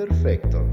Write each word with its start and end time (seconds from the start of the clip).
Imperfecto. 0.00 0.64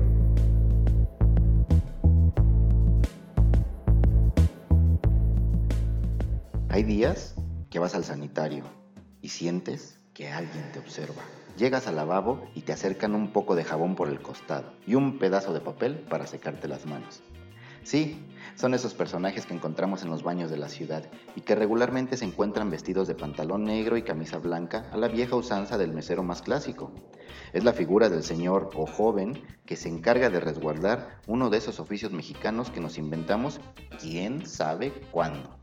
Hay 6.69 6.83
días 6.83 7.35
que 7.69 7.79
vas 7.79 7.93
al 7.93 8.05
sanitario 8.05 8.63
y 9.21 9.27
sientes 9.27 9.99
que 10.13 10.29
alguien 10.29 10.71
te 10.71 10.79
observa. 10.79 11.23
Llegas 11.57 11.87
al 11.87 11.97
lavabo 11.97 12.47
y 12.55 12.61
te 12.61 12.71
acercan 12.71 13.15
un 13.15 13.33
poco 13.33 13.55
de 13.55 13.65
jabón 13.65 13.95
por 13.95 14.07
el 14.07 14.21
costado 14.21 14.71
y 14.85 14.95
un 14.95 15.19
pedazo 15.19 15.53
de 15.53 15.59
papel 15.59 15.95
para 16.09 16.25
secarte 16.25 16.69
las 16.69 16.85
manos. 16.85 17.21
Sí, 17.87 18.19
son 18.55 18.73
esos 18.73 18.93
personajes 18.93 19.45
que 19.45 19.53
encontramos 19.53 20.03
en 20.03 20.09
los 20.09 20.21
baños 20.21 20.51
de 20.51 20.57
la 20.57 20.67
ciudad 20.67 21.05
y 21.37 21.39
que 21.39 21.55
regularmente 21.55 22.17
se 22.17 22.25
encuentran 22.25 22.69
vestidos 22.69 23.07
de 23.07 23.15
pantalón 23.15 23.63
negro 23.63 23.95
y 23.95 24.01
camisa 24.01 24.39
blanca 24.39 24.89
a 24.91 24.97
la 24.97 25.07
vieja 25.07 25.37
usanza 25.37 25.77
del 25.77 25.93
mesero 25.93 26.21
más 26.21 26.41
clásico. 26.41 26.91
Es 27.53 27.63
la 27.63 27.71
figura 27.71 28.09
del 28.09 28.23
señor 28.23 28.71
o 28.75 28.87
joven 28.87 29.41
que 29.65 29.77
se 29.77 29.87
encarga 29.87 30.29
de 30.29 30.41
resguardar 30.41 31.21
uno 31.27 31.49
de 31.49 31.59
esos 31.59 31.79
oficios 31.79 32.11
mexicanos 32.11 32.71
que 32.71 32.81
nos 32.81 32.97
inventamos 32.97 33.61
quién 34.01 34.45
sabe 34.45 34.91
cuándo. 35.09 35.57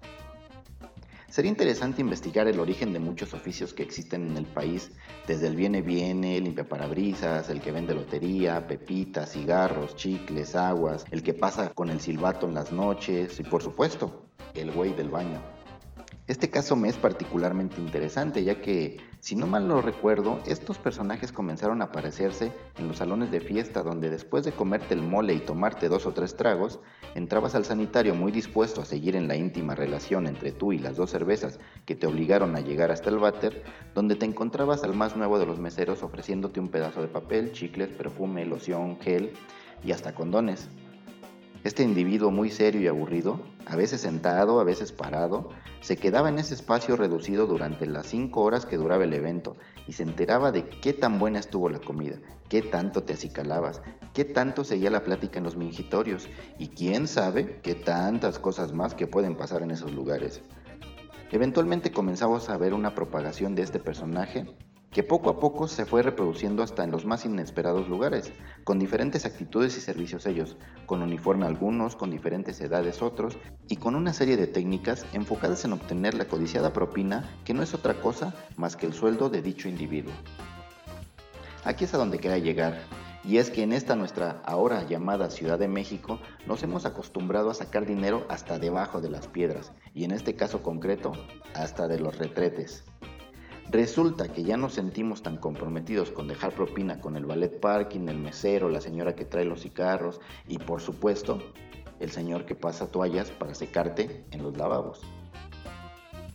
Sería 1.35 1.51
interesante 1.51 2.01
investigar 2.01 2.47
el 2.47 2.61
origen 2.61 2.93
de 2.93 3.01
muchos 3.01 3.35
oficios 3.35 3.75
que 3.75 3.83
existen 3.83 4.31
en 4.31 4.37
el 4.37 4.47
país, 4.47 4.93
desde 5.27 5.49
el 5.49 5.57
viene 5.57 5.83
viene, 5.83 6.41
limpia 6.41 6.69
parabrisas, 6.69 7.51
el 7.51 7.61
que 7.61 7.73
vende 7.73 7.93
lotería, 7.93 8.69
pepitas, 8.69 9.33
cigarros, 9.33 9.97
chicles, 9.97 10.55
aguas, 10.55 11.05
el 11.11 11.25
que 11.25 11.35
pasa 11.35 11.71
con 11.71 11.91
el 11.91 12.01
silbato 12.01 12.47
en 12.47 12.55
las 12.55 12.71
noches 12.71 13.41
y 13.41 13.43
por 13.43 13.65
supuesto, 13.65 14.27
el 14.55 14.71
güey 14.71 14.95
del 14.95 15.11
baño. 15.11 15.54
Este 16.27 16.49
caso 16.49 16.75
me 16.75 16.89
es 16.89 16.97
particularmente 16.97 17.83
interesante 17.83 18.45
ya 18.45 18.63
que, 18.63 18.97
si 19.21 19.37
no 19.37 19.47
mal 19.47 19.69
lo 19.69 19.83
recuerdo, 19.83 20.41
estos 20.47 20.79
personajes 20.79 21.33
comenzaron 21.33 21.83
a 21.83 21.87
aparecerse 21.87 22.51
en 22.79 22.89
los 22.89 22.97
salones 22.97 23.31
de 23.31 23.41
fiesta 23.41 23.83
donde 23.83 24.09
después 24.09 24.43
de 24.43 24.53
comerte 24.53 24.95
el 24.95 25.03
mole 25.03 25.35
y 25.35 25.41
tomarte 25.41 25.91
dos 25.91 26.07
o 26.07 26.13
tres 26.13 26.35
tragos, 26.35 26.81
entrabas 27.15 27.55
al 27.55 27.67
sanitario 27.67 28.15
muy 28.15 28.33
dispuesto 28.33 28.81
a 28.81 28.87
seguir 28.87 29.17
en 29.17 29.29
la 29.29 29.37
íntima 29.37 29.75
relación 29.75 30.27
entre 30.27 30.51
tú 30.51 30.73
y 30.73 30.79
las 30.79 30.97
dos 30.97 31.11
cervezas 31.11 31.61
que 31.85 31.95
te 31.95 32.07
obligaron 32.07 32.57
a 32.57 32.61
llegar 32.61 32.91
hasta 32.91 33.11
el 33.11 33.19
váter, 33.19 33.63
donde 33.95 34.17
te 34.17 34.25
encontrabas 34.25 34.83
al 34.83 34.95
más 34.95 35.17
nuevo 35.17 35.39
de 35.39 35.45
los 35.45 35.59
meseros 35.59 36.03
ofreciéndote 36.03 36.59
un 36.59 36.69
pedazo 36.69 37.03
de 37.03 37.09
papel, 37.09 37.53
chicles, 37.53 37.91
perfume, 37.91 38.47
loción, 38.47 38.99
gel 38.99 39.35
y 39.85 39.93
hasta 39.93 40.15
condones. 40.15 40.71
Este 41.65 41.83
individuo 41.83 42.31
muy 42.31 42.51
serio 42.51 42.81
y 42.81 42.87
aburrido, 42.87 43.41
a 43.67 43.77
veces 43.77 44.01
sentado, 44.01 44.61
a 44.61 44.65
veces 44.65 44.93
parado, 44.93 45.51
se 45.81 45.97
quedaba 45.97 46.29
en 46.29 46.39
ese 46.39 46.55
espacio 46.55 46.97
reducido 46.97 47.47
durante 47.47 47.87
las 47.87 48.07
cinco 48.07 48.43
horas 48.43 48.67
que 48.67 48.77
duraba 48.77 49.05
el 49.05 49.13
evento 49.13 49.57
y 49.87 49.93
se 49.93 50.03
enteraba 50.03 50.53
de 50.53 50.69
qué 50.69 50.93
tan 50.93 51.19
buena 51.19 51.39
estuvo 51.39 51.69
la 51.69 51.81
comida, 51.81 52.17
qué 52.49 52.63
tanto 52.63 53.03
te 53.03 53.15
acicalabas, 53.15 53.83
qué 54.13 54.25
tanto 54.25 54.65
seguía 54.65 54.91
la 54.91 55.05
plática 55.05 55.39
en 55.39 55.45
los 55.45 55.57
mingitorios 55.57 56.29
y 56.59 56.69
quién 56.69 57.07
sabe 57.07 57.61
qué 57.63 57.75
tantas 57.75 58.39
cosas 58.39 58.73
más 58.73 58.95
que 58.95 59.07
pueden 59.07 59.37
pasar 59.37 59.63
en 59.63 59.71
esos 59.71 59.93
lugares. 59.93 60.43
Eventualmente 61.31 61.91
comenzamos 61.91 62.49
a 62.49 62.57
ver 62.57 62.75
una 62.75 62.95
propagación 62.95 63.55
de 63.55 63.63
este 63.63 63.81
personaje 63.81 64.47
que 64.95 65.03
poco 65.03 65.29
a 65.29 65.41
poco 65.41 65.67
se 65.67 65.85
fue 65.85 66.03
reproduciendo 66.03 66.63
hasta 66.63 66.85
en 66.85 66.93
los 66.93 67.05
más 67.05 67.25
inesperados 67.25 67.89
lugares, 67.89 68.33
con 68.63 68.79
diferentes 68.79 69.27
actitudes 69.27 69.77
y 69.77 69.81
servicios 69.81 70.25
ellos, 70.25 70.57
con 70.87 71.03
uniforme 71.03 71.47
algunos, 71.47 71.97
con 71.97 72.13
diferentes 72.13 72.61
edades 72.61 73.03
otros, 73.03 73.37
y 73.69 73.77
con 73.77 73.97
una 73.97 74.13
serie 74.13 74.37
de 74.37 74.47
técnicas 74.47 75.05
enfocadas 75.13 75.65
en 75.65 75.73
obtener 75.73 76.15
la 76.15 76.27
codiciada 76.27 76.73
propina 76.73 77.29
que 77.45 77.55
no 77.55 77.65
es 77.65 77.75
otra 77.75 77.95
cosa 77.95 78.35
más 78.57 78.77
que 78.77 78.87
el 78.87 78.95
sueldo 78.95 79.31
de 79.31 79.43
dicho 79.43 79.69
individuo. 79.69 80.13
Aquí 81.65 81.85
es 81.85 81.95
a 81.95 81.99
donde 81.99 82.21
queda 82.21 82.39
llegar, 82.39 82.79
y 83.25 83.39
es 83.39 83.51
que 83.51 83.65
en 83.65 83.73
esta 83.73 83.97
nuestra 83.97 84.43
ahora 84.45 84.87
llamada 84.87 85.31
Ciudad 85.31 85.59
de 85.59 85.67
México 85.67 86.21
nos 86.47 86.63
hemos 86.63 86.87
acostumbrado 86.87 87.51
a 87.51 87.55
sacar 87.55 87.85
dinero 87.85 88.25
hasta 88.29 88.61
debajo 88.61 89.01
de 89.01 89.11
las 89.11 89.27
piedras, 89.27 89.73
y 89.93 90.05
en 90.05 90.13
este 90.13 90.37
caso 90.37 90.63
concreto, 90.63 91.13
hasta 91.53 91.89
de 91.89 91.99
los 91.99 92.17
retretes. 92.17 92.85
Resulta 93.75 94.29
que 94.29 94.45
ya 94.45 94.57
nos 94.57 94.75
sentimos 94.75 95.25
tan 95.25 95.37
comprometidos 95.37 96.13
con 96.13 96.29
dejar 96.29 96.53
propina 96.53 97.01
con 97.01 97.17
el 97.17 97.27
ballet 97.27 97.59
parking, 97.59 98.07
el 98.07 98.19
mesero, 98.19 98.69
la 98.69 98.81
señora 98.81 99.17
que 99.17 99.25
trae 99.25 99.45
los 99.45 99.63
cigarros 99.63 100.21
y 100.47 100.59
por 100.59 100.81
supuesto 100.81 101.41
el 101.99 102.13
señor 102.13 102.45
que 102.45 102.55
pasa 102.55 102.87
toallas 102.87 103.33
para 103.33 103.53
secarte 103.53 104.27
en 104.31 104.45
los 104.45 104.57
lavabos. 104.57 105.01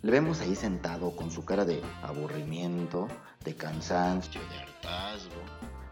Le 0.02 0.12
vemos 0.12 0.42
ahí 0.42 0.54
sentado 0.54 1.16
con 1.16 1.32
su 1.32 1.46
cara 1.46 1.64
de 1.64 1.82
aburrimiento, 2.02 3.08
de 3.46 3.56
cansancio, 3.56 4.42
de 4.42 4.58
hartazgo. 4.58 5.42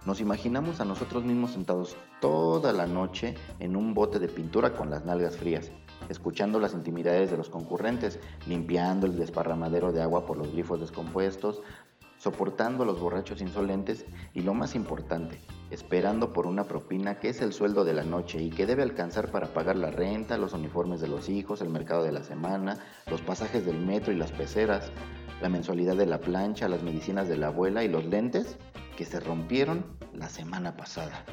Nos 0.06 0.20
imaginamos 0.20 0.82
a 0.82 0.86
nosotros 0.86 1.24
mismos 1.24 1.52
sentados 1.52 1.96
toda 2.20 2.74
la 2.74 2.88
noche 2.88 3.36
en 3.60 3.78
un 3.78 3.94
bote 3.94 4.20
de 4.20 4.28
pintura 4.28 4.74
con 4.74 4.90
las 4.90 5.06
nalgas 5.06 5.38
frías, 5.38 5.72
escuchando 6.10 6.60
las 6.60 6.74
intimidades 6.74 7.32
de 7.32 7.38
los 7.38 7.50
concurrentes, 7.50 8.20
limpiando 8.48 9.06
el 9.06 9.18
desparramadero 9.18 9.92
de 9.92 10.02
agua 10.02 10.26
por 10.26 10.38
los 10.38 10.52
glifos 10.52 10.80
descompuestos, 10.80 11.62
soportando 12.18 12.84
a 12.84 12.86
los 12.86 13.00
borrachos 13.00 13.42
insolentes 13.42 14.06
y 14.34 14.42
lo 14.42 14.54
más 14.54 14.76
importante, 14.76 15.40
esperando 15.70 16.34
por 16.34 16.48
una 16.48 16.64
propina 16.64 17.20
que 17.20 17.30
es 17.30 17.42
el 17.42 17.54
sueldo 17.54 17.86
de 17.86 17.94
la 17.94 18.04
noche 18.04 18.42
y 18.42 18.50
que 18.50 18.66
debe 18.66 18.84
alcanzar 18.84 19.30
para 19.32 19.48
pagar 19.48 19.76
la 19.76 19.92
renta, 19.92 20.38
los 20.38 20.54
uniformes 20.54 21.00
de 21.00 21.08
los 21.08 21.30
hijos, 21.30 21.62
el 21.62 21.70
mercado 21.70 22.04
de 22.04 22.12
la 22.12 22.24
semana, 22.24 22.80
los 23.10 23.22
pasajes 23.22 23.66
del 23.66 23.80
metro 23.80 24.12
y 24.12 24.18
las 24.18 24.32
peceras, 24.32 24.92
la 25.42 25.50
mensualidad 25.50 25.96
de 25.96 26.08
la 26.08 26.20
plancha, 26.20 26.68
las 26.68 26.84
medicinas 26.84 27.28
de 27.28 27.38
la 27.38 27.48
abuela 27.48 27.84
y 27.84 27.88
los 27.88 28.06
lentes 28.06 28.58
que 28.98 29.06
se 29.06 29.20
rompieron 29.20 29.86
la 30.14 30.30
semana 30.30 30.76
pasada. 30.76 31.24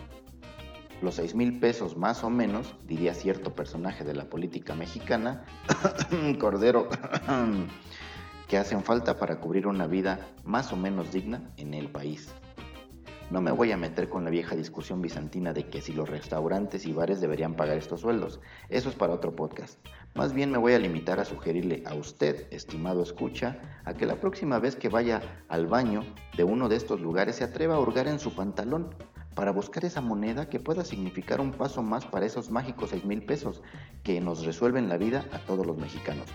Los 1.02 1.16
seis 1.16 1.34
mil 1.34 1.58
pesos 1.60 1.96
más 1.96 2.24
o 2.24 2.30
menos, 2.30 2.74
diría 2.86 3.14
cierto 3.14 3.54
personaje 3.54 4.04
de 4.04 4.14
la 4.14 4.24
política 4.24 4.74
mexicana, 4.74 5.44
Cordero, 6.40 6.88
que 8.48 8.58
hacen 8.58 8.82
falta 8.82 9.18
para 9.18 9.40
cubrir 9.40 9.66
una 9.66 9.86
vida 9.86 10.20
más 10.44 10.72
o 10.72 10.76
menos 10.76 11.12
digna 11.12 11.52
en 11.56 11.74
el 11.74 11.90
país. 11.90 12.32
No 13.30 13.40
me 13.40 13.52
voy 13.52 13.72
a 13.72 13.78
meter 13.78 14.10
con 14.10 14.24
la 14.24 14.30
vieja 14.30 14.54
discusión 14.54 15.00
bizantina 15.00 15.54
de 15.54 15.68
que 15.68 15.80
si 15.80 15.92
los 15.92 16.08
restaurantes 16.08 16.84
y 16.84 16.92
bares 16.92 17.20
deberían 17.20 17.54
pagar 17.54 17.78
estos 17.78 18.02
sueldos. 18.02 18.38
Eso 18.68 18.90
es 18.90 18.94
para 18.94 19.14
otro 19.14 19.34
podcast. 19.34 19.78
Más 20.14 20.34
bien 20.34 20.50
me 20.50 20.58
voy 20.58 20.74
a 20.74 20.78
limitar 20.78 21.18
a 21.18 21.24
sugerirle 21.24 21.82
a 21.86 21.94
usted, 21.94 22.46
estimado 22.52 23.02
escucha, 23.02 23.80
a 23.84 23.94
que 23.94 24.06
la 24.06 24.20
próxima 24.20 24.58
vez 24.58 24.76
que 24.76 24.90
vaya 24.90 25.42
al 25.48 25.66
baño 25.66 26.04
de 26.36 26.44
uno 26.44 26.68
de 26.68 26.76
estos 26.76 27.00
lugares 27.00 27.36
se 27.36 27.44
atreva 27.44 27.76
a 27.76 27.80
hurgar 27.80 28.08
en 28.08 28.20
su 28.20 28.34
pantalón 28.34 28.94
para 29.34 29.50
buscar 29.50 29.84
esa 29.84 30.00
moneda 30.00 30.48
que 30.48 30.60
pueda 30.60 30.84
significar 30.84 31.40
un 31.40 31.52
paso 31.52 31.82
más 31.82 32.04
para 32.04 32.26
esos 32.26 32.50
mágicos 32.50 32.90
seis 32.90 33.04
mil 33.04 33.24
pesos 33.24 33.62
que 34.02 34.20
nos 34.20 34.44
resuelven 34.44 34.88
la 34.88 34.96
vida 34.96 35.24
a 35.32 35.38
todos 35.38 35.66
los 35.66 35.76
mexicanos, 35.76 36.26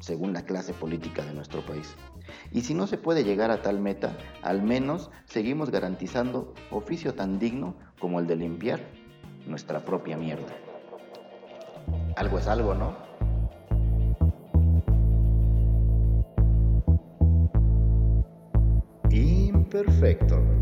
según 0.00 0.32
la 0.32 0.44
clase 0.44 0.74
política 0.74 1.24
de 1.24 1.32
nuestro 1.32 1.64
país. 1.64 1.94
Y 2.50 2.62
si 2.62 2.74
no 2.74 2.86
se 2.86 2.98
puede 2.98 3.24
llegar 3.24 3.50
a 3.50 3.62
tal 3.62 3.80
meta, 3.80 4.16
al 4.42 4.62
menos 4.62 5.10
seguimos 5.24 5.70
garantizando 5.70 6.54
oficio 6.70 7.14
tan 7.14 7.38
digno 7.38 7.74
como 7.98 8.20
el 8.20 8.26
de 8.26 8.36
limpiar 8.36 8.80
nuestra 9.46 9.80
propia 9.80 10.16
mierda. 10.16 10.52
Algo 12.16 12.38
es 12.38 12.46
algo, 12.46 12.74
¿no? 12.74 12.96
Imperfecto. 19.10 20.61